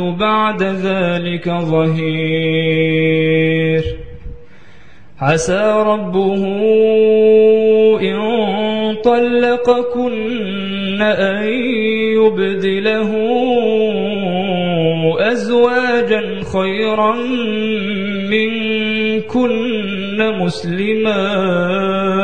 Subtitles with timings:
[0.00, 2.84] بعد ذلك ظهير.
[5.20, 6.44] عسى ربه
[8.00, 8.16] إن
[9.04, 11.44] طلقكن أن
[12.18, 13.10] يبدله
[15.32, 17.14] أزواجا خيرا
[18.30, 19.54] منكن
[20.42, 22.23] مسلمات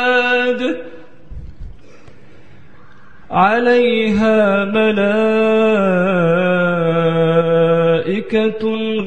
[3.31, 5.11] عليها ملائكة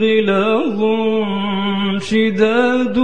[0.00, 0.80] غلاظ
[1.98, 2.98] شداد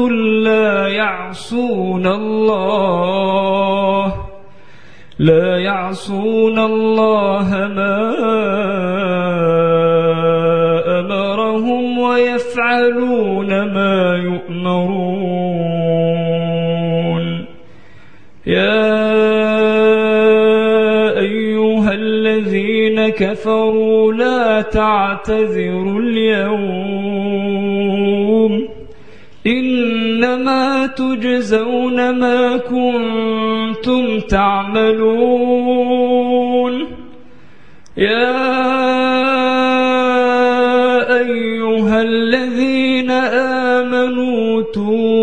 [0.45, 2.71] لا يعصون الله
[5.19, 9.00] لا يعصون الله ما
[25.25, 27.01] تعتذروا اليوم.
[29.47, 35.41] إنما تجزون ما كنتم تعملون.
[37.97, 38.61] يا
[41.19, 45.20] أيها الذين آمنوا توبوا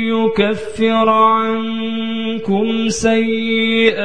[0.08, 4.04] يكفر عنكم سيئاتكم.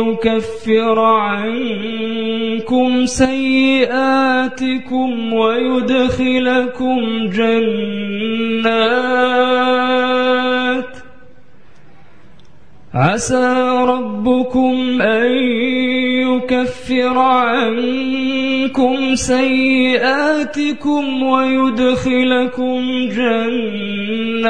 [0.00, 2.26] يكفر عنكم
[3.06, 3.72] سيئاتكم
[5.32, 8.98] ويدخلكم جنات.
[12.94, 15.32] عسى ربكم أن
[16.24, 20.42] يكفر عنكم سيئاتكم
[21.22, 24.48] ويدخلكم جنات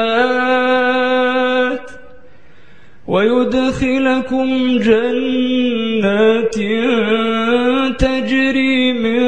[3.07, 6.55] ويدخلكم جنات
[7.99, 9.19] تجري من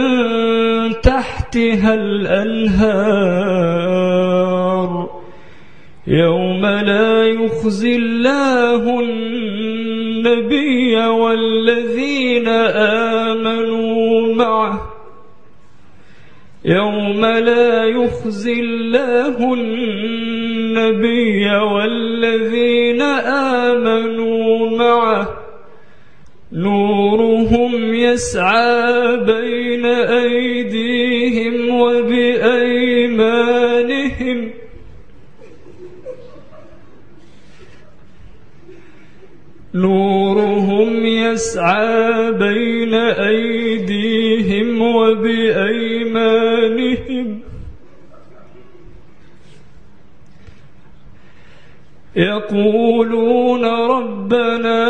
[1.02, 3.91] تحتها الأنهار
[6.12, 12.48] يوم لا يخزي الله النبي والذين
[13.28, 14.92] آمنوا معه.
[16.66, 23.02] يوم لا يخزي الله النبي والذين
[23.72, 25.28] آمنوا معه.
[26.52, 30.31] نورهم يسعى بين أيديهم
[39.82, 46.22] نورهم يسعى بين أيديهم وبأيمانهم.
[52.16, 54.82] يقولون ربنا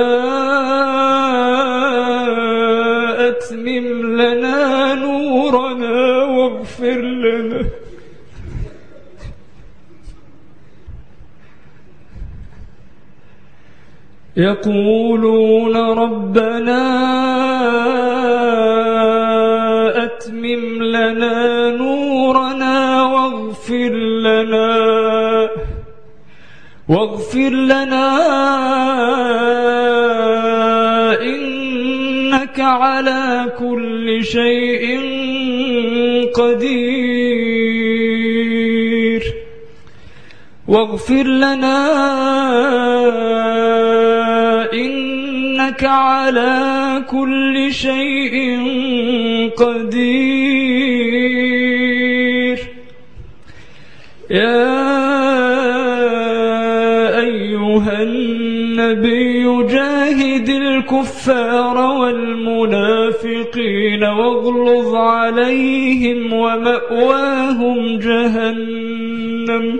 [14.38, 16.82] يقولون ربنا
[20.04, 23.94] أتمم لنا نورنا واغفر
[24.24, 25.50] لنا
[26.90, 28.08] واغفر لنا
[31.22, 35.00] إنك على كل شيء
[36.36, 37.62] قدير.
[40.68, 41.82] واغفر لنا
[45.72, 48.60] إنك على كل شيء
[49.58, 50.12] قدير.
[54.30, 54.72] يا
[57.20, 63.24] أيها النبي جاهد الكفار والمنافقين
[64.04, 69.80] واغلظ عليهم ومأواهم جهنم.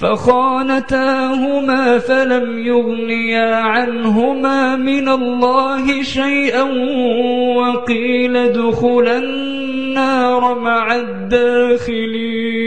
[0.00, 6.62] فخانتاهما فلم يغنيا عنهما من الله شيئا
[7.56, 12.58] وقيل ادخلا النار مع الداخلين.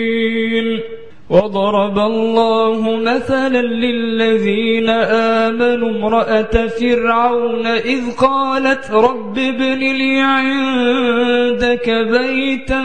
[1.31, 12.83] وضرب الله مثلا للذين آمنوا امرأة فرعون إذ قالت رب ابن لي عندك بيتا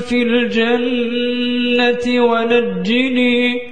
[0.00, 3.71] في الجنة ونجني